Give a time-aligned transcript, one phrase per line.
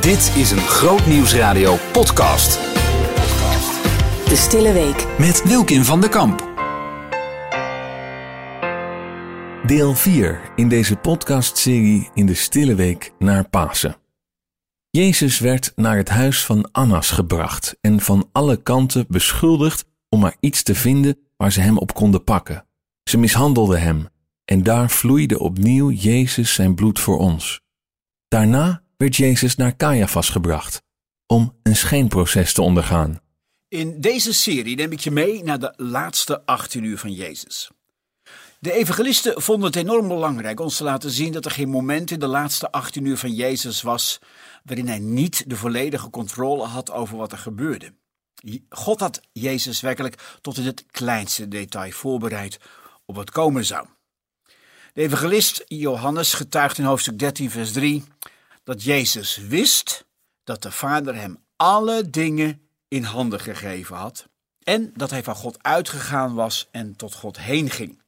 [0.00, 2.52] Dit is een Grootnieuwsradio podcast.
[4.28, 5.18] De Stille Week.
[5.18, 6.40] Met Wilkin van der Kamp.
[9.66, 13.96] Deel 4 in deze podcastserie in de Stille Week naar Pasen.
[14.90, 20.36] Jezus werd naar het huis van Annas gebracht en van alle kanten beschuldigd om maar
[20.40, 22.66] iets te vinden waar ze hem op konden pakken.
[23.02, 24.08] Ze mishandelden hem
[24.44, 27.60] en daar vloeide opnieuw Jezus zijn bloed voor ons.
[28.28, 30.82] Daarna werd Jezus naar Caiaphas gebracht
[31.26, 33.20] om een schijnproces te ondergaan.
[33.68, 37.70] In deze serie neem ik je mee naar de laatste 18 uur van Jezus.
[38.60, 42.18] De evangelisten vonden het enorm belangrijk ons te laten zien dat er geen moment in
[42.18, 44.18] de laatste 18 uur van Jezus was
[44.64, 47.92] waarin hij niet de volledige controle had over wat er gebeurde.
[48.68, 52.58] God had Jezus werkelijk tot in het kleinste detail voorbereid
[53.06, 53.86] op wat komen zou.
[54.92, 58.04] De evangelist Johannes getuigt in hoofdstuk 13, vers 3
[58.68, 60.06] dat Jezus wist
[60.44, 64.28] dat de Vader hem alle dingen in handen gegeven had
[64.62, 68.02] en dat hij van God uitgegaan was en tot God heen ging.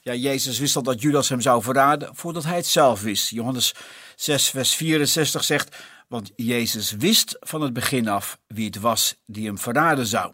[0.00, 3.30] Ja, Jezus wist al dat Judas hem zou verraden voordat hij het zelf wist.
[3.30, 3.74] Johannes
[4.16, 9.46] 6, vers 64 zegt: Want Jezus wist van het begin af wie het was die
[9.46, 10.32] hem verraden zou.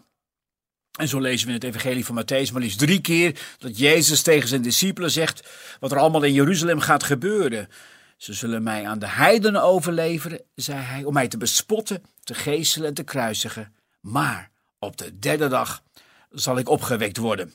[0.99, 4.23] En zo lezen we in het Evangelie van Matthäus maar liefst drie keer dat Jezus
[4.23, 5.49] tegen zijn discipelen zegt
[5.81, 7.69] wat er allemaal in Jeruzalem gaat gebeuren.
[8.17, 12.89] Ze zullen mij aan de heidenen overleveren, zei hij, om mij te bespotten, te geeselen
[12.89, 13.75] en te kruisigen.
[14.01, 15.83] Maar op de derde dag
[16.31, 17.55] zal ik opgewekt worden.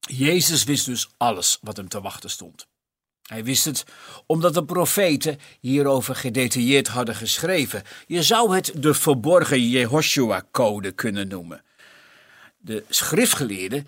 [0.00, 2.66] Jezus wist dus alles wat hem te wachten stond.
[3.22, 3.84] Hij wist het
[4.26, 7.82] omdat de profeten hierover gedetailleerd hadden geschreven.
[8.06, 11.62] Je zou het de verborgen Jehoshua-code kunnen noemen.
[12.58, 13.86] De schriftgeleerden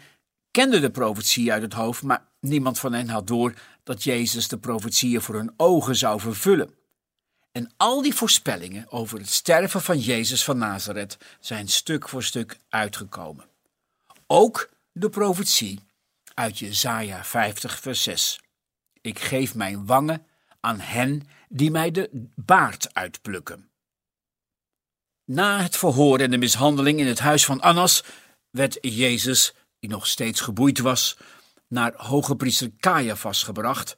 [0.51, 4.59] kenden de profetie uit het hoofd, maar niemand van hen had door dat Jezus de
[4.59, 6.75] profetieën voor hun ogen zou vervullen.
[7.53, 12.59] En al die voorspellingen over het sterven van Jezus van Nazareth zijn stuk voor stuk
[12.69, 13.45] uitgekomen.
[14.27, 15.81] Ook de profetie
[16.35, 18.41] uit Jesaja 50 vers 6.
[19.01, 20.27] Ik geef mijn wangen
[20.61, 23.69] aan hen die mij de baard uitplukken.
[25.25, 28.05] Na het verhoor en de mishandeling in het huis van Annas
[28.51, 31.17] werd Jezus, die nog steeds geboeid was,
[31.75, 33.97] naar hoge priester Caiaphas gebracht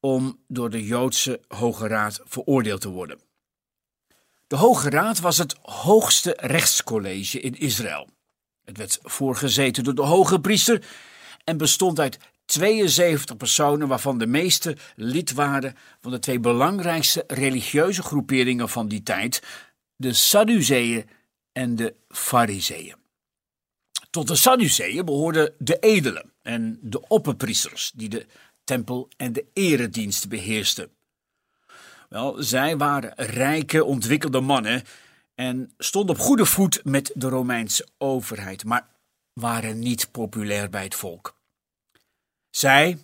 [0.00, 3.20] om door de Joodse Hoge Raad veroordeeld te worden.
[4.46, 8.08] De Hoge Raad was het hoogste rechtscollege in Israël.
[8.64, 10.86] Het werd voorgezeten door de hoge priester
[11.44, 18.02] en bestond uit 72 personen, waarvan de meeste lid waren van de twee belangrijkste religieuze
[18.02, 19.42] groeperingen van die tijd,
[19.96, 21.08] de Sadduceeën
[21.52, 23.05] en de Fariseeën.
[24.16, 28.26] Tot de Sadduceeën behoorden de edelen en de opperpriesters, die de
[28.64, 30.90] tempel en de eredienst beheersten.
[32.08, 34.82] Wel, zij waren rijke, ontwikkelde mannen
[35.34, 38.88] en stonden op goede voet met de Romeinse overheid, maar
[39.32, 41.36] waren niet populair bij het volk.
[42.50, 42.98] Zij,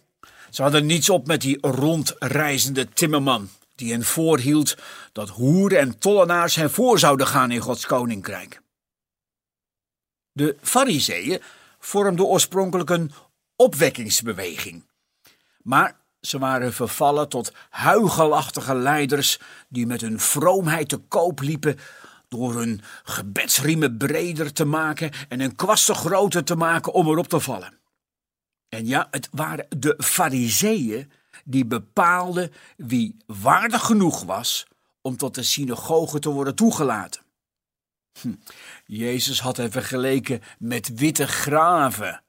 [0.50, 4.76] ze hadden niets op met die rondreizende timmerman die hen voorhield
[5.12, 8.61] dat hoeren en tollenaars hen voor zouden gaan in Gods koninkrijk.
[10.32, 11.40] De Fariseeën
[11.78, 13.12] vormden oorspronkelijk een
[13.56, 14.84] opwekkingsbeweging.
[15.62, 19.38] Maar ze waren vervallen tot huigelachtige leiders
[19.68, 21.78] die met hun vroomheid te koop liepen
[22.28, 27.40] door hun gebedsriemen breder te maken en hun kwasten groter te maken om erop te
[27.40, 27.78] vallen.
[28.68, 31.10] En ja, het waren de fariseeën
[31.44, 34.66] die bepaalden wie waardig genoeg was
[35.00, 37.22] om tot de synagoge te worden toegelaten.
[38.20, 38.34] Hm.
[38.86, 42.22] Jezus had hen vergeleken met witte graven.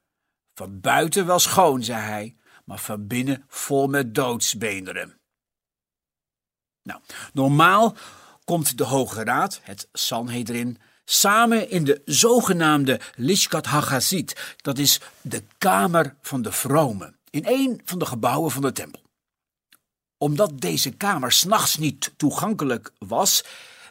[0.53, 2.35] Van buiten wel schoon, zei hij,
[2.65, 5.19] maar van binnen vol met doodsbeenderen.
[6.83, 7.01] Nou,
[7.33, 7.95] normaal
[8.43, 15.43] komt de Hoge Raad, het Sanhedrin, samen in de zogenaamde Lishkat Hagazit, dat is de
[15.57, 19.01] kamer van de vromen, in een van de gebouwen van de tempel.
[20.17, 23.43] Omdat deze kamer s'nachts niet toegankelijk was,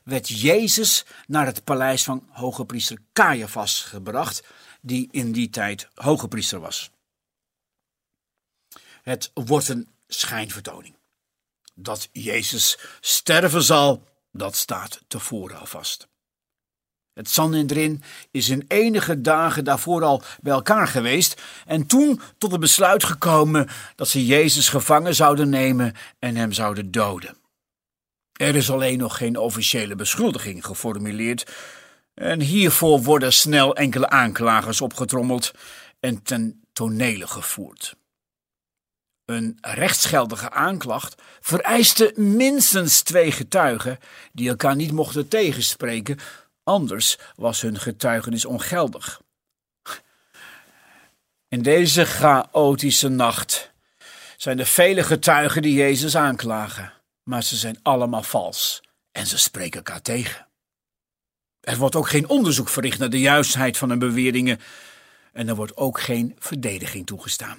[0.05, 4.43] werd Jezus naar het paleis van hoge priester Caiaphas gebracht,
[4.81, 6.91] die in die tijd hoge priester was.
[9.03, 10.95] Het wordt een schijnvertoning.
[11.75, 14.03] Dat Jezus sterven zal,
[14.33, 16.09] dat staat tevoren al vast.
[17.15, 22.61] Het Sanhedrin is in enige dagen daarvoor al bij elkaar geweest en toen tot het
[22.61, 27.42] besluit gekomen dat ze Jezus gevangen zouden nemen en hem zouden doden.
[28.43, 31.53] Er is alleen nog geen officiële beschuldiging geformuleerd
[32.15, 35.53] en hiervoor worden snel enkele aanklagers opgetrommeld
[36.01, 37.97] en ten tonele gevoerd.
[39.25, 43.99] Een rechtsgeldige aanklacht vereiste minstens twee getuigen
[44.33, 46.19] die elkaar niet mochten tegenspreken,
[46.65, 49.21] anders was hun getuigenis ongeldig.
[51.49, 53.73] In deze chaotische nacht
[54.37, 56.93] zijn er vele getuigen die Jezus aanklagen,
[57.23, 58.83] maar ze zijn allemaal vals
[59.13, 60.47] en ze spreken elkaar tegen.
[61.61, 64.61] Er wordt ook geen onderzoek verricht naar de juistheid van hun beweringen
[65.33, 67.59] en er wordt ook geen verdediging toegestaan.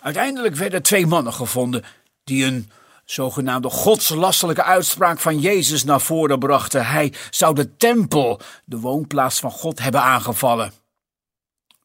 [0.00, 1.84] Uiteindelijk werden twee mannen gevonden
[2.24, 2.70] die een
[3.04, 6.86] zogenaamde godslastelijke uitspraak van Jezus naar voren brachten.
[6.86, 10.72] Hij zou de tempel, de woonplaats van God, hebben aangevallen.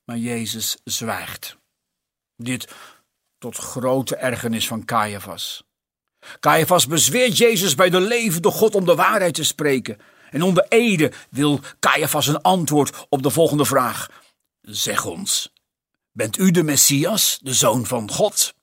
[0.06, 1.58] Maar Jezus zwijgt.
[2.36, 2.74] Dit
[3.38, 5.64] tot grote ergernis van Caiaphas.
[6.40, 9.98] Caiaphas bezweert Jezus bij de levende God om de waarheid te spreken.
[10.30, 14.10] En onder ede wil Caiaphas een antwoord op de volgende vraag.
[14.62, 15.54] Zeg ons,
[16.12, 18.54] bent u de Messias, de Zoon van God?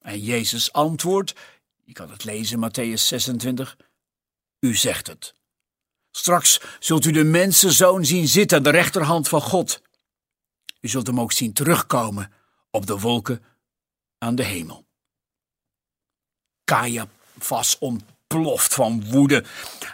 [0.00, 1.34] En Jezus antwoordt,
[1.84, 3.76] je kan het lezen Matthäus 26,
[4.60, 5.34] u zegt het.
[6.10, 9.82] Straks zult u de mensenzoon zien zitten aan de rechterhand van God.
[10.80, 12.32] U zult hem ook zien terugkomen
[12.70, 13.44] op de wolken
[14.18, 14.86] aan de hemel.
[16.64, 19.44] Caiaphas ontploft van woede.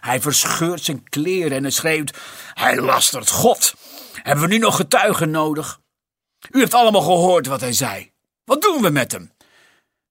[0.00, 2.16] Hij verscheurt zijn kleren en schreeuwt:
[2.54, 3.74] Hij lastert God.
[4.12, 5.80] Hebben we nu nog getuigen nodig?
[6.50, 8.12] U heeft allemaal gehoord wat hij zei.
[8.44, 9.32] Wat doen we met hem?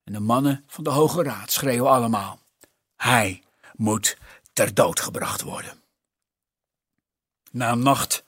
[0.04, 2.40] En de mannen van de Hoge Raad schreeuwen allemaal:
[2.96, 3.44] Hij
[3.76, 4.18] moet
[4.54, 5.82] ter dood gebracht worden.
[7.52, 8.24] Na een nacht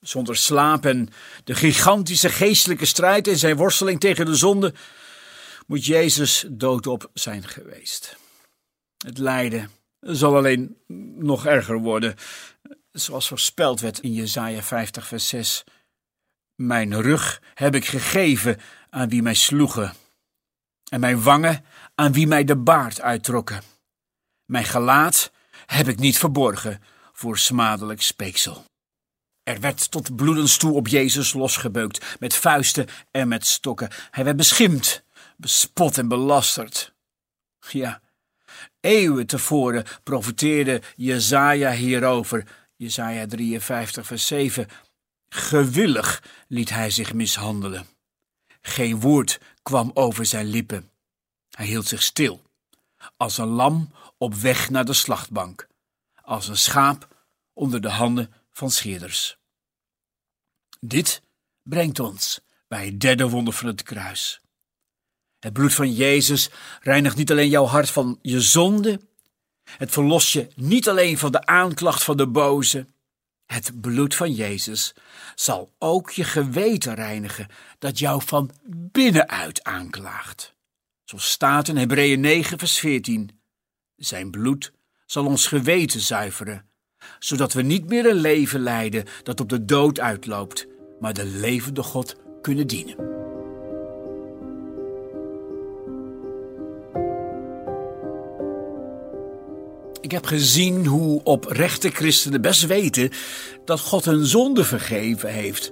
[0.00, 1.08] zonder slaap en
[1.44, 4.74] de gigantische geestelijke strijd in zijn worsteling tegen de zonde,
[5.70, 8.16] moet Jezus doodop zijn geweest.
[9.04, 9.70] Het lijden
[10.00, 10.76] zal alleen
[11.18, 12.14] nog erger worden,
[12.92, 15.64] zoals voorspeld werd in Jesaja 50 vers 6.
[16.54, 19.92] Mijn rug heb ik gegeven aan wie mij sloegen,
[20.88, 21.64] en mijn wangen
[21.94, 23.62] aan wie mij de baard uittrokken.
[24.44, 25.32] Mijn gelaat
[25.66, 26.82] heb ik niet verborgen
[27.12, 28.64] voor smadelijk speeksel.
[29.42, 33.90] Er werd tot bloedens toe op Jezus losgebeukt, met vuisten en met stokken.
[34.10, 35.02] Hij werd beschimd,
[35.40, 36.94] bespot en belasterd.
[37.70, 38.00] Ja,
[38.80, 42.46] eeuwen tevoren profeteerde Jezaja hierover.
[42.76, 44.68] Jezaja 53 vers 7.
[45.28, 47.86] Gewillig liet hij zich mishandelen.
[48.60, 50.90] Geen woord kwam over zijn lippen.
[51.50, 52.42] Hij hield zich stil,
[53.16, 55.68] als een lam op weg naar de slachtbank,
[56.22, 57.08] als een schaap
[57.52, 59.38] onder de handen van scheerders.
[60.80, 61.22] Dit
[61.62, 64.40] brengt ons bij het derde wonder van het kruis.
[65.40, 66.50] Het bloed van Jezus
[66.80, 69.00] reinigt niet alleen jouw hart van je zonde,
[69.76, 72.86] het verlost je niet alleen van de aanklacht van de boze.
[73.46, 74.94] Het bloed van Jezus
[75.34, 77.46] zal ook je geweten reinigen
[77.78, 80.54] dat jou van binnenuit aanklaagt.
[81.04, 83.40] Zoals staat in Hebreeën 9, vers 14.
[83.96, 84.72] Zijn bloed
[85.06, 86.70] zal ons geweten zuiveren,
[87.18, 90.66] zodat we niet meer een leven leiden dat op de dood uitloopt,
[91.00, 93.19] maar de levende God kunnen dienen.
[100.10, 103.10] Ik heb gezien hoe oprechte christenen best weten
[103.64, 105.70] dat God hun zonde vergeven heeft.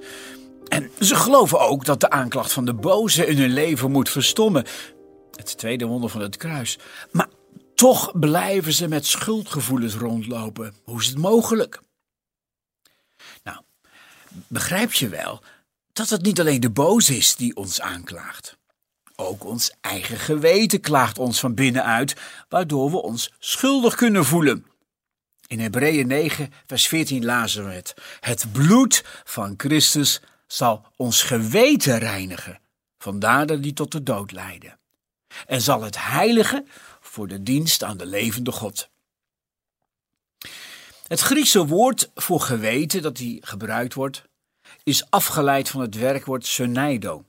[0.68, 4.64] En ze geloven ook dat de aanklacht van de boze in hun leven moet verstommen.
[5.34, 6.78] Het tweede wonder van het kruis.
[7.10, 7.28] Maar
[7.74, 10.74] toch blijven ze met schuldgevoelens rondlopen.
[10.84, 11.80] Hoe is het mogelijk?
[13.42, 13.60] Nou,
[14.46, 15.42] begrijp je wel
[15.92, 18.57] dat het niet alleen de boze is die ons aanklaagt.
[19.20, 22.16] Ook ons eigen geweten klaagt ons van binnenuit,
[22.48, 24.66] waardoor we ons schuldig kunnen voelen.
[25.46, 27.94] In Hebreeën 9, vers 14 lazen we het.
[28.20, 32.60] Het bloed van Christus zal ons geweten reinigen,
[32.98, 34.78] vandaar dat die tot de dood leiden.
[35.46, 36.64] En zal het heilige
[37.00, 38.88] voor de dienst aan de levende God.
[41.06, 44.22] Het Griekse woord voor geweten dat hier gebruikt wordt,
[44.82, 47.27] is afgeleid van het werkwoord syneido.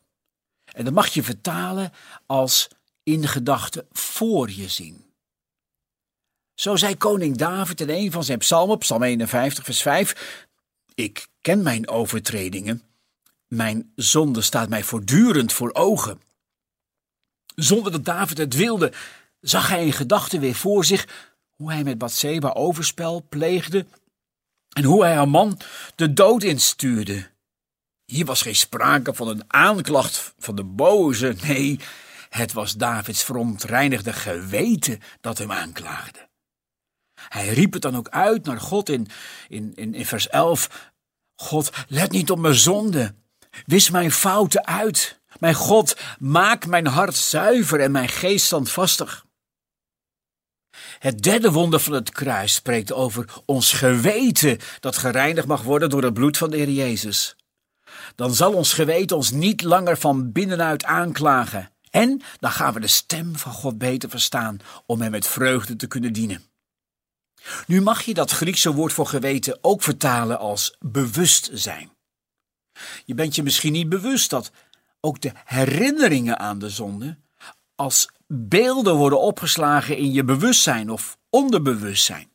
[0.80, 1.92] En dat mag je vertalen
[2.26, 2.68] als
[3.04, 5.06] in gedachten voor je zien.
[6.54, 10.48] Zo zei koning David in een van zijn psalmen, psalm 51, vers 5,
[10.96, 12.84] Ik ken mijn overtredingen,
[13.48, 16.22] mijn zonde staat mij voortdurend voor ogen.
[17.56, 18.92] Zonder dat David het wilde,
[19.42, 21.08] zag hij in gedachten weer voor zich
[21.56, 23.86] hoe hij met Bathseba overspel pleegde
[24.70, 25.60] en hoe hij haar man
[25.96, 27.30] de dood instuurde.
[28.10, 31.36] Hier was geen sprake van een aanklacht van de boze.
[31.42, 31.80] Nee,
[32.30, 36.28] het was Davids verontreinigde geweten dat hem aanklaagde.
[37.14, 39.08] Hij riep het dan ook uit naar God in,
[39.48, 40.92] in, in, in vers 11.
[41.36, 43.16] God, let niet op mijn zonde.
[43.66, 45.20] Wis mijn fouten uit.
[45.40, 49.26] Mijn God, maak mijn hart zuiver en mijn geest standvastig.
[51.00, 56.04] Het derde wonder van het kruis spreekt over ons geweten dat gereinigd mag worden door
[56.04, 57.38] het bloed van de Heer Jezus.
[58.16, 61.72] Dan zal ons geweten ons niet langer van binnenuit aanklagen.
[61.90, 65.88] En dan gaan we de stem van God beter verstaan om Hem met vreugde te
[65.88, 66.44] kunnen dienen.
[67.68, 71.92] Nu mag je dat Griekse woord voor geweten ook vertalen als bewustzijn.
[73.06, 74.52] Je bent je misschien niet bewust dat
[75.00, 77.18] ook de herinneringen aan de zonde
[77.76, 82.32] als beelden worden opgeslagen in je bewustzijn of onderbewustzijn.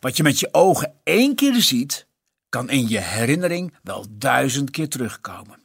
[0.00, 2.06] Wat je met je ogen één keer ziet,
[2.48, 5.64] kan in je herinnering wel duizend keer terugkomen.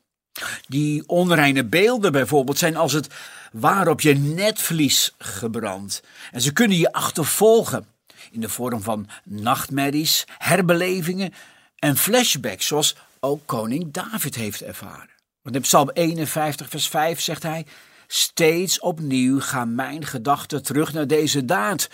[0.68, 3.08] Die onreine beelden bijvoorbeeld zijn als het
[3.52, 6.02] ware op je netvlies gebrand.
[6.32, 7.86] En ze kunnen je achtervolgen
[8.32, 11.34] in de vorm van nachtmerries, herbelevingen
[11.76, 15.10] en flashbacks, zoals ook koning David heeft ervaren.
[15.42, 17.66] Want in Psalm 51, vers 5 zegt hij:
[18.08, 21.90] Steeds opnieuw gaan mijn gedachten terug naar deze daad,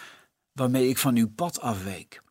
[0.52, 2.22] waarmee ik van uw pad afweek.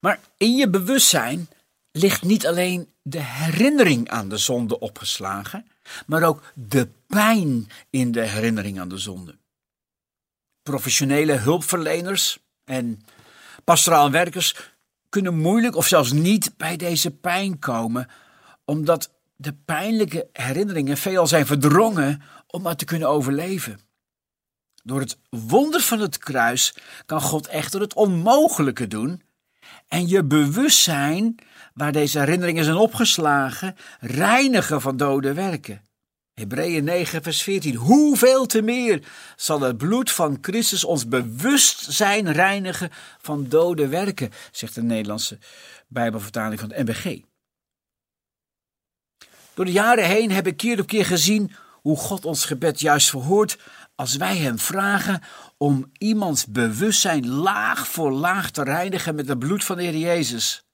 [0.00, 1.48] Maar in je bewustzijn
[1.92, 5.66] ligt niet alleen de herinnering aan de zonde opgeslagen,
[6.06, 9.38] maar ook de pijn in de herinnering aan de zonde.
[10.62, 13.04] Professionele hulpverleners en
[13.64, 14.54] pastoraal werkers
[15.08, 18.08] kunnen moeilijk of zelfs niet bij deze pijn komen,
[18.64, 23.80] omdat de pijnlijke herinneringen veelal zijn verdrongen om maar te kunnen overleven.
[24.82, 26.74] Door het wonder van het kruis
[27.06, 29.22] kan God echter het onmogelijke doen
[29.90, 31.34] en je bewustzijn,
[31.74, 35.82] waar deze herinneringen zijn opgeslagen, reinigen van dode werken.
[36.34, 37.74] Hebreeën 9, vers 14.
[37.74, 39.02] Hoeveel te meer
[39.36, 45.38] zal het bloed van Christus ons bewustzijn reinigen van dode werken, zegt de Nederlandse
[45.88, 47.20] Bijbelvertaling van de NBG.
[49.54, 53.10] Door de jaren heen heb ik keer op keer gezien hoe God ons gebed juist
[53.10, 53.58] verhoort
[54.00, 55.22] als wij Hem vragen
[55.56, 60.64] om iemands bewustzijn laag voor laag te reinigen met het bloed van de Heer Jezus.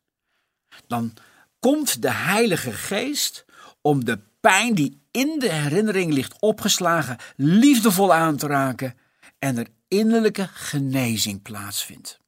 [0.86, 1.14] Dan
[1.60, 3.44] komt de Heilige Geest
[3.80, 8.94] om de pijn die in de herinnering ligt opgeslagen liefdevol aan te raken
[9.38, 12.20] en er innerlijke genezing plaatsvindt.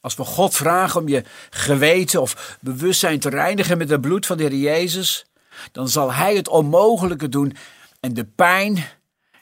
[0.00, 4.36] Als we God vragen om je geweten of bewustzijn te reinigen met het bloed van
[4.36, 5.26] de Heer Jezus,
[5.72, 7.56] dan zal Hij het onmogelijke doen
[8.00, 8.84] en de pijn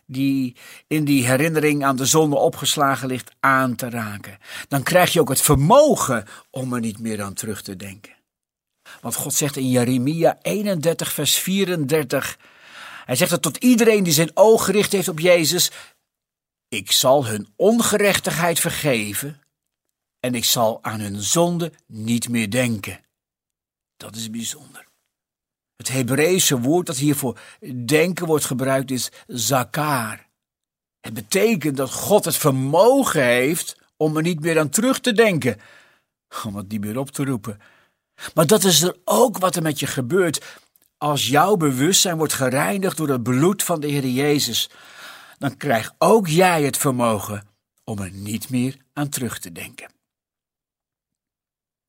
[0.06, 4.38] die in die herinnering aan de zonde opgeslagen ligt aan te raken.
[4.68, 8.14] Dan krijg je ook het vermogen om er niet meer aan terug te denken.
[9.00, 12.38] Want God zegt in Jeremia 31, vers 34,
[13.04, 15.70] hij zegt het tot iedereen die zijn oog gericht heeft op Jezus,
[16.68, 19.40] ik zal hun ongerechtigheid vergeven
[20.20, 23.00] en ik zal aan hun zonde niet meer denken.
[23.96, 24.85] Dat is bijzonder.
[25.76, 27.38] Het Hebreeuwse woord dat hier voor
[27.84, 30.26] denken wordt gebruikt is zakar.
[31.00, 35.60] Het betekent dat God het vermogen heeft om er niet meer aan terug te denken,
[36.44, 37.60] om het niet meer op te roepen.
[38.34, 40.44] Maar dat is er ook wat er met je gebeurt
[40.98, 44.70] als jouw bewustzijn wordt gereinigd door het bloed van de Heer Jezus.
[45.38, 47.48] Dan krijg ook jij het vermogen
[47.84, 49.90] om er niet meer aan terug te denken.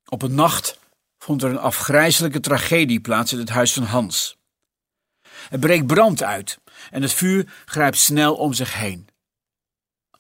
[0.09, 0.79] Op een nacht
[1.27, 4.37] vond er een afgrijzelijke tragedie plaats in het huis van Hans.
[5.49, 6.59] Er breekt brand uit
[6.91, 9.07] en het vuur grijpt snel om zich heen.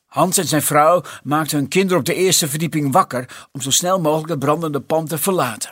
[0.05, 3.99] Hans en zijn vrouw maakten hun kinderen op de eerste verdieping wakker om zo snel
[4.01, 5.71] mogelijk het brandende pand te verlaten.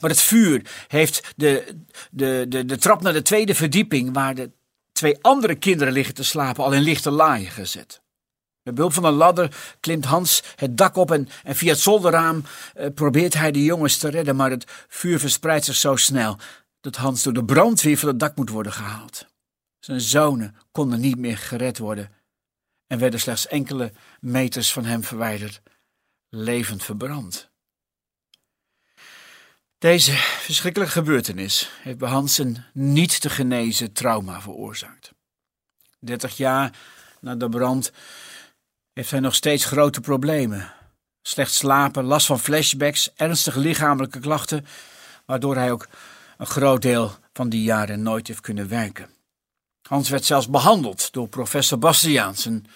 [0.00, 1.76] Maar het vuur heeft de,
[2.10, 4.50] de, de, de trap naar de tweede verdieping, waar de
[4.92, 8.00] twee andere kinderen liggen te slapen, al in lichte laaien gezet.
[8.66, 12.44] Met behulp van een ladder klimt Hans het dak op en, en via het zolderraam
[12.74, 16.38] eh, probeert hij de jongens te redden, maar het vuur verspreidt zich zo snel
[16.80, 19.26] dat Hans door de brandweer van het dak moet worden gehaald.
[19.78, 22.12] Zijn zonen konden niet meer gered worden
[22.86, 25.62] en werden slechts enkele meters van hem verwijderd,
[26.28, 27.50] levend verbrand.
[29.78, 35.12] Deze verschrikkelijke gebeurtenis heeft bij Hans een niet te genezen trauma veroorzaakt.
[35.98, 36.78] Dertig jaar
[37.20, 37.92] na de brand
[38.96, 40.72] heeft hij nog steeds grote problemen.
[41.22, 44.66] Slecht slapen, last van flashbacks, ernstige lichamelijke klachten,
[45.26, 45.88] waardoor hij ook
[46.38, 49.10] een groot deel van die jaren nooit heeft kunnen werken.
[49.88, 52.66] Hans werd zelfs behandeld door professor Bastiaans, een,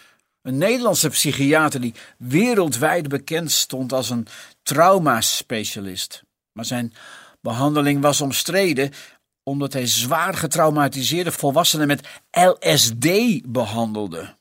[0.43, 4.27] Nederlandse psychiater die wereldwijd bekend stond als een
[4.63, 6.23] traumaspecialist.
[6.53, 6.95] Maar zijn
[7.41, 8.93] behandeling was omstreden
[9.43, 13.09] omdat hij zwaar getraumatiseerde volwassenen met LSD
[13.53, 14.35] behandelde.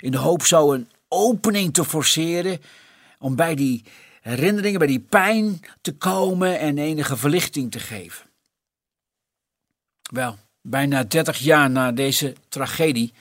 [0.00, 2.60] In de hoop zo een opening te forceren
[3.18, 3.84] om bij die
[4.20, 8.26] herinneringen, bij die pijn te komen en enige verlichting te geven.
[10.02, 13.12] Wel, bijna 30 jaar na deze tragedie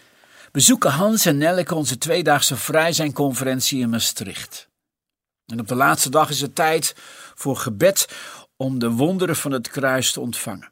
[0.51, 4.69] bezoeken Hans en Nelleke onze tweedaagse vrijzijnconferentie in Maastricht.
[5.45, 6.95] En op de laatste dag is het tijd
[7.36, 8.07] voor gebed
[8.55, 10.71] om de wonderen van het kruis te ontvangen.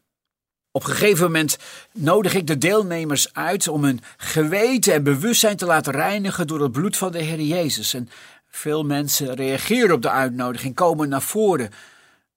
[0.71, 1.57] Op een gegeven moment
[1.93, 6.71] nodig ik de deelnemers uit om hun geweten en bewustzijn te laten reinigen door het
[6.71, 7.93] bloed van de Heer Jezus.
[7.93, 8.09] En
[8.47, 11.71] veel mensen reageren op de uitnodiging, komen naar voren.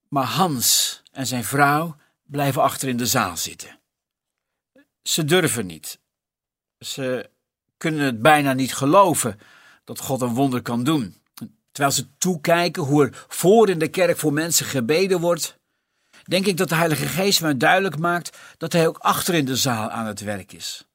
[0.09, 1.97] Maar Hans en zijn vrouw
[2.27, 3.79] blijven achter in de zaal zitten.
[5.03, 5.99] Ze durven niet.
[6.79, 7.31] Ze
[7.77, 9.41] kunnen het bijna niet geloven
[9.85, 11.17] dat God een wonder kan doen.
[11.73, 15.59] Terwijl ze toekijken hoe er voor in de kerk voor mensen gebeden wordt,
[16.25, 19.57] denk ik dat de Heilige Geest mij duidelijk maakt dat Hij ook achter in de
[19.57, 20.87] zaal aan het werk is.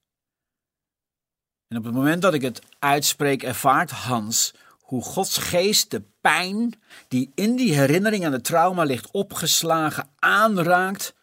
[1.67, 4.53] En op het moment dat ik het uitspreek, ervaart Hans
[4.87, 11.13] hoe Gods geest de pijn die in die herinnering aan het trauma ligt opgeslagen aanraakt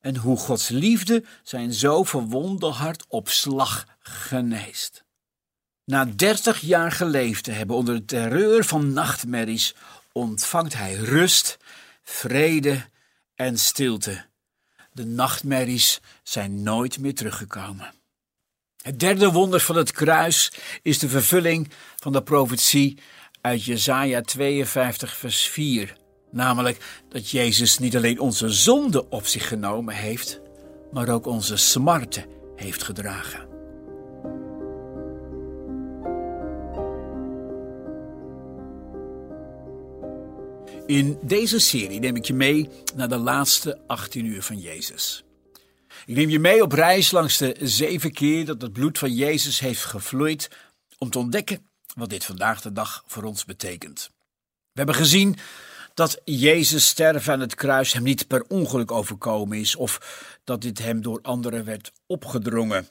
[0.00, 5.04] en hoe Gods liefde zijn zo verwonde hart op slag geneest.
[5.84, 9.74] Na dertig jaar geleefd te hebben onder de terreur van nachtmerries,
[10.12, 11.58] ontvangt hij rust,
[12.02, 12.84] vrede
[13.42, 14.24] en stilte.
[14.92, 17.94] De nachtmerries zijn nooit meer teruggekomen.
[18.82, 22.98] Het derde wonder van het kruis is de vervulling van de profetie
[23.40, 25.96] uit Jesaja 52 vers 4.
[26.30, 30.40] Namelijk dat Jezus niet alleen onze zonde op zich genomen heeft,
[30.92, 33.51] maar ook onze smarten heeft gedragen.
[40.86, 45.24] In deze serie neem ik je mee naar de laatste 18 uur van Jezus.
[46.06, 49.60] Ik neem je mee op reis langs de zeven keer dat het bloed van Jezus
[49.60, 50.50] heeft gevloeid
[50.98, 54.10] om te ontdekken wat dit vandaag de dag voor ons betekent.
[54.48, 55.36] We hebben gezien
[55.94, 60.00] dat Jezus sterven aan het kruis hem niet per ongeluk overkomen is of
[60.44, 62.88] dat dit hem door anderen werd opgedrongen.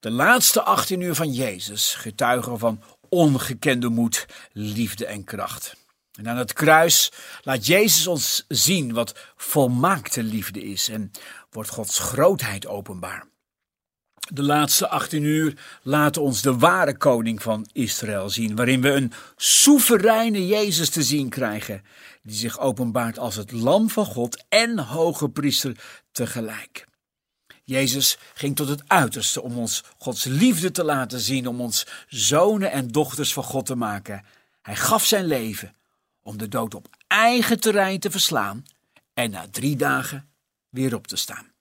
[0.00, 5.78] De laatste 18 uur van Jezus getuigen van ongekende moed, liefde en kracht.
[6.20, 11.10] En aan het kruis laat Jezus ons zien wat volmaakte liefde is en
[11.50, 13.28] wordt Gods grootheid openbaar.
[14.32, 19.12] De laatste 18 uur laten ons de ware koning van Israël zien, waarin we een
[19.36, 21.82] soevereine Jezus te zien krijgen,
[22.22, 25.76] die zich openbaart als het lam van God en hoge priester
[26.12, 26.86] tegelijk.
[27.64, 32.70] Jezus ging tot het uiterste om ons Gods liefde te laten zien, om ons zonen
[32.70, 34.24] en dochters van God te maken.
[34.62, 35.74] Hij gaf zijn leven
[36.22, 38.64] om de dood op eigen terrein te verslaan
[39.14, 40.30] en na drie dagen
[40.68, 41.52] weer op te staan.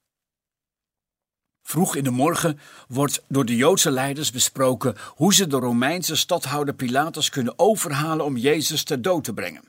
[1.61, 6.73] Vroeg in de morgen wordt door de Joodse leiders besproken hoe ze de Romeinse stadhouder
[6.73, 9.63] Pilatus kunnen overhalen om Jezus ter dood te brengen.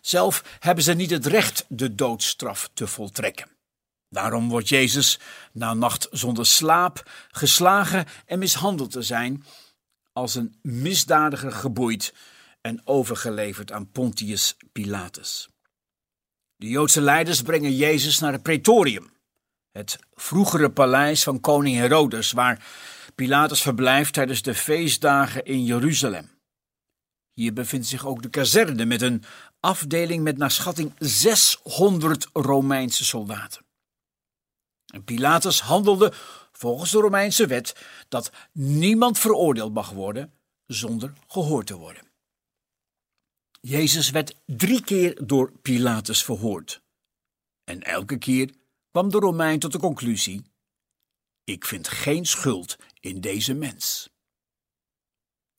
[0.00, 3.48] Zelf hebben ze niet het recht de doodstraf te voltrekken.
[4.08, 5.18] Daarom wordt Jezus
[5.52, 9.44] na nacht zonder slaap geslagen en mishandeld te zijn,
[10.12, 12.14] als een misdadiger geboeid
[12.60, 15.48] en overgeleverd aan Pontius Pilatus.
[16.56, 19.10] De Joodse leiders brengen Jezus naar het Praetorium,
[19.70, 22.66] het vroegere paleis van koning Herodes, waar
[23.14, 26.30] Pilatus verblijft tijdens de feestdagen in Jeruzalem.
[27.32, 29.24] Hier bevindt zich ook de kazerne met een
[29.60, 33.64] afdeling met naar schatting 600 Romeinse soldaten.
[34.86, 36.12] En Pilatus handelde
[36.52, 37.76] volgens de Romeinse wet
[38.08, 40.32] dat niemand veroordeeld mag worden
[40.66, 42.07] zonder gehoord te worden.
[43.60, 46.82] Jezus werd drie keer door Pilatus verhoord.
[47.64, 48.50] En elke keer
[48.90, 50.42] kwam de Romein tot de conclusie:
[51.44, 54.08] Ik vind geen schuld in deze mens.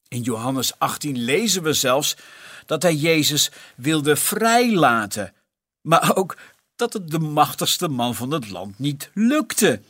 [0.07, 2.17] In Johannes 18 lezen we zelfs
[2.65, 5.33] dat hij Jezus wilde vrijlaten,
[5.81, 6.37] maar ook
[6.75, 9.81] dat het de machtigste man van het land niet lukte.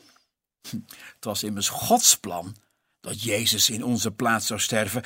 [1.15, 2.55] Het was immers Gods plan
[2.99, 5.03] dat Jezus in onze plaats zou sterven.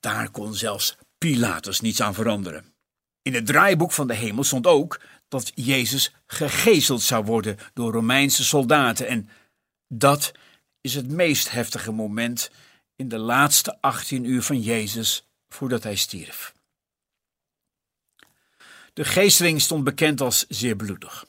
[0.00, 2.74] Daar kon zelfs Pilatus niets aan veranderen.
[3.22, 8.44] In het draaiboek van de hemel stond ook dat Jezus gegezeld zou worden door Romeinse
[8.44, 9.06] soldaten.
[9.06, 9.28] En
[9.88, 10.32] dat
[10.80, 12.50] is het meest heftige moment
[12.96, 16.54] in de laatste 18 uur van Jezus voordat hij stierf.
[18.92, 21.26] De geesteling stond bekend als zeer bloedig.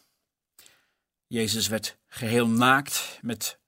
[1.28, 3.60] Jezus werd geheel naakt met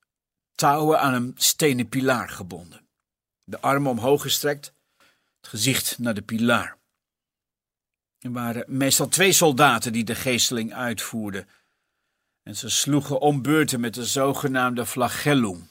[0.56, 2.88] touwen aan een stenen pilaar gebonden.
[3.44, 4.74] De armen omhoog gestrekt,
[5.41, 6.78] het gezicht naar de pilaar.
[8.19, 11.47] Er waren meestal twee soldaten die de geesteling uitvoerden.
[12.43, 15.69] En ze sloegen om beurten met de zogenaamde flagellum.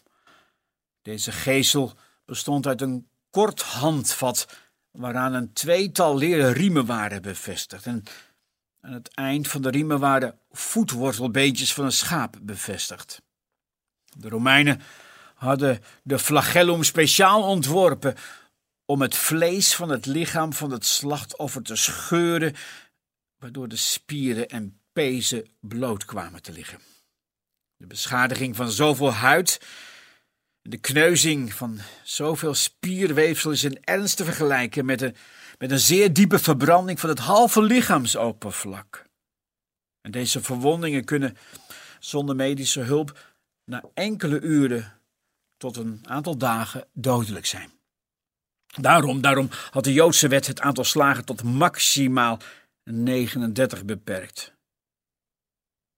[1.03, 1.93] Deze geestel
[2.25, 4.47] bestond uit een kort handvat
[4.91, 7.87] waaraan een tweetal leren riemen waren bevestigd.
[7.87, 8.05] En
[8.81, 13.23] Aan het eind van de riemen waren voetwortelbeentjes van een schaap bevestigd.
[14.17, 14.81] De Romeinen
[15.35, 18.15] hadden de flagellum speciaal ontworpen
[18.91, 22.55] om het vlees van het lichaam van het slachtoffer te scheuren,
[23.39, 26.81] waardoor de spieren en pezen bloot kwamen te liggen.
[27.77, 29.61] De beschadiging van zoveel huid
[30.63, 35.17] de kneuzing van zoveel spierweefsel is in ernst te vergelijken met een,
[35.59, 39.05] met een zeer diepe verbranding van het halve lichaamsoppervlak.
[40.01, 41.37] En deze verwondingen kunnen
[41.99, 45.01] zonder medische hulp na enkele uren
[45.57, 47.78] tot een aantal dagen dodelijk zijn.
[48.81, 52.39] Daarom, daarom had de Joodse wet het aantal slagen tot maximaal
[52.85, 54.53] 39 beperkt.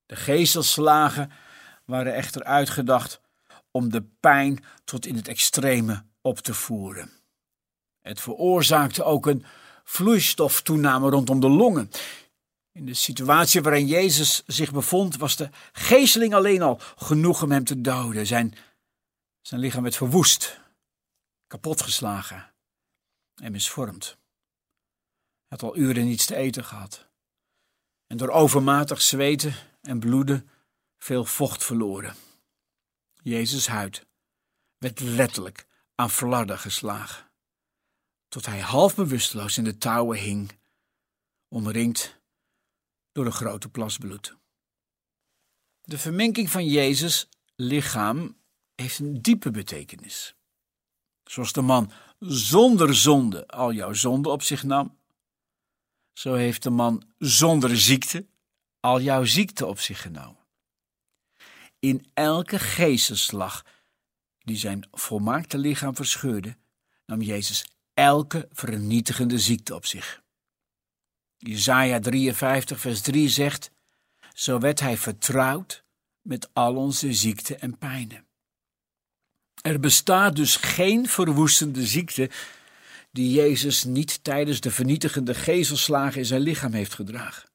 [0.07, 1.31] De geestelslagen
[1.85, 3.21] waren echter uitgedacht
[3.71, 7.11] om de pijn tot in het extreme op te voeren.
[8.01, 9.45] Het veroorzaakte ook een
[9.85, 11.91] vloeistoftoename rondom de longen.
[12.73, 17.65] In de situatie waarin Jezus zich bevond, was de geesteling alleen al genoeg om hem
[17.65, 18.27] te doden.
[18.27, 18.55] Zijn,
[19.41, 20.61] zijn lichaam werd verwoest,
[21.47, 22.50] kapotgeslagen
[23.41, 24.19] en misvormd.
[25.47, 27.09] Had al uren niets te eten gehad.
[28.07, 30.51] En door overmatig zweten en bloeden
[30.99, 32.15] veel vocht verloren.
[33.23, 34.07] Jezus' huid
[34.79, 37.31] werd letterlijk aan flarden geslagen,
[38.29, 40.59] tot hij half bewusteloos in de touwen hing,
[41.49, 42.21] omringd
[43.13, 44.37] door een grote plas bloed.
[45.83, 48.37] De verminking van Jezus' lichaam
[48.75, 50.35] heeft een diepe betekenis.
[51.25, 54.99] Zoals de man zonder zonde al jouw zonde op zich nam,
[56.13, 58.27] zo heeft de man zonder ziekte
[58.81, 60.39] al jouw ziekte op zich genomen
[61.81, 63.65] in elke geestenslag
[64.39, 66.57] die zijn volmaakte lichaam verscheurde,
[67.07, 70.23] nam Jezus elke vernietigende ziekte op zich.
[71.37, 73.71] Jesaja 53 vers 3 zegt,
[74.35, 75.85] zo werd hij vertrouwd
[76.23, 78.27] met al onze ziekten en pijnen.
[79.61, 82.31] Er bestaat dus geen verwoestende ziekte
[83.13, 87.49] die Jezus niet tijdens de vernietigende gezelslagen in zijn lichaam heeft gedragen.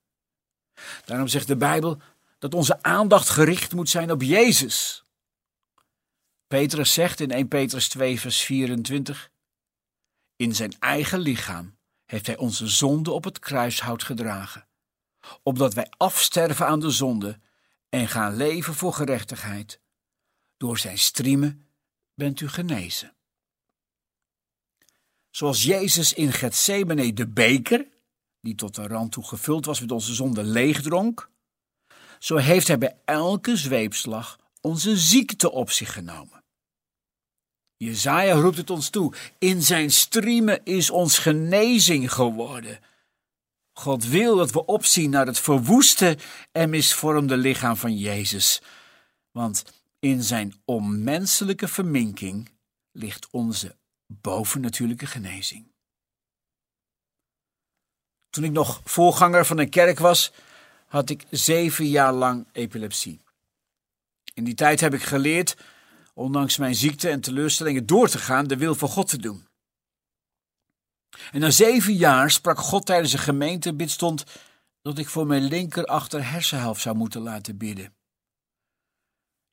[1.05, 2.01] Daarom zegt de Bijbel
[2.39, 5.05] dat onze aandacht gericht moet zijn op Jezus.
[6.47, 9.31] Petrus zegt in 1 Petrus 2, vers 24:
[10.35, 14.67] In zijn eigen lichaam heeft hij onze zonde op het kruishout gedragen,
[15.43, 17.39] opdat wij afsterven aan de zonde
[17.89, 19.79] en gaan leven voor gerechtigheid.
[20.57, 21.64] Door zijn striemen
[22.15, 23.15] bent u genezen.
[25.29, 27.87] Zoals Jezus in Gethsemane de beker,
[28.41, 31.29] die tot de rand toe gevuld was met onze zonde, leegdronk,
[32.19, 36.43] zo heeft hij bij elke zweepslag onze ziekte op zich genomen.
[37.77, 39.13] Jezaja roept het ons toe.
[39.37, 42.79] In zijn striemen is ons genezing geworden.
[43.73, 46.17] God wil dat we opzien naar het verwoeste
[46.51, 48.61] en misvormde lichaam van Jezus.
[49.31, 49.63] Want
[50.05, 52.49] in zijn onmenselijke verminking
[52.91, 53.75] ligt onze
[54.07, 55.73] bovennatuurlijke genezing.
[58.29, 60.31] Toen ik nog voorganger van een kerk was,
[60.87, 63.21] had ik zeven jaar lang epilepsie.
[64.33, 65.57] In die tijd heb ik geleerd,
[66.13, 69.47] ondanks mijn ziekte en teleurstellingen, door te gaan de wil van God te doen.
[71.31, 74.23] En na zeven jaar sprak God tijdens een gemeentebidstond
[74.81, 77.94] dat ik voor mijn linker achter hersenhelft zou moeten laten bidden.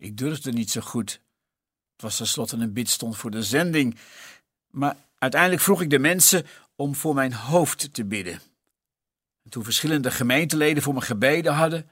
[0.03, 1.11] Ik durfde niet zo goed.
[1.93, 3.99] Het was tenslotte een bidstond voor de zending.
[4.71, 8.41] Maar uiteindelijk vroeg ik de mensen om voor mijn hoofd te bidden.
[9.49, 11.91] Toen verschillende gemeenteleden voor me gebeden hadden,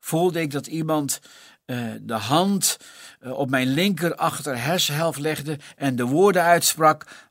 [0.00, 1.20] voelde ik dat iemand
[1.66, 2.78] uh, de hand
[3.20, 7.30] uh, op mijn linker achter hersenhelft legde en de woorden uitsprak: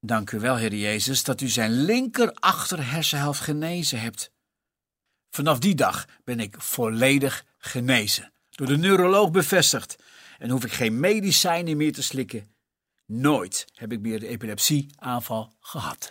[0.00, 4.30] Dank u wel, Heer Jezus, dat u zijn linker achter hersenhelft genezen hebt.
[5.30, 9.96] Vanaf die dag ben ik volledig genezen, door de neuroloog bevestigd,
[10.38, 12.46] en hoef ik geen medicijnen meer te slikken.
[13.06, 16.10] Nooit heb ik meer de epilepsieaanval gehad.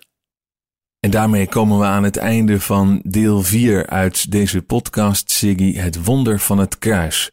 [0.99, 6.39] En daarmee komen we aan het einde van deel 4 uit deze podcast-serie Het Wonder
[6.39, 7.31] van het Kruis.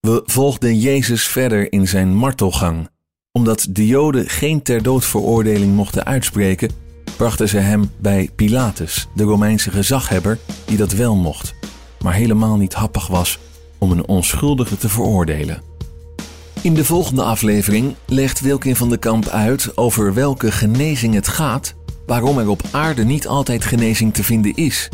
[0.00, 2.88] We volgden Jezus verder in zijn martelgang.
[3.32, 6.70] Omdat de Joden geen ter dood veroordeling mochten uitspreken,
[7.16, 11.54] brachten ze hem bij Pilatus, de Romeinse gezaghebber, die dat wel mocht,
[12.00, 13.38] maar helemaal niet happig was
[13.84, 15.62] om een onschuldige te veroordelen.
[16.60, 21.74] In de volgende aflevering legt Wilkin van de Kamp uit over welke genezing het gaat
[22.06, 24.88] waarom er op aarde niet altijd genezing te vinden is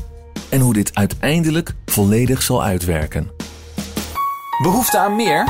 [0.48, 3.31] en hoe dit uiteindelijk volledig zal uitwerken.
[4.62, 5.48] Behoefte aan meer?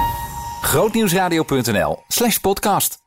[0.61, 3.00] Grootnieuwsradio.nl/podcast